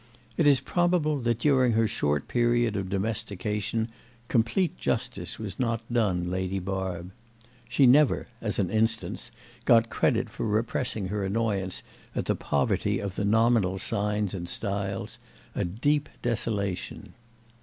[0.35, 3.87] It is probable that during her short period of domestication
[4.29, 7.11] complete justice was not done Lady Barb;
[7.69, 11.83] she never—as an instance—got credit for repressing her annoyance
[12.15, 15.19] at the poverty of the nominal signs and styles,
[15.53, 17.13] a deep desolation.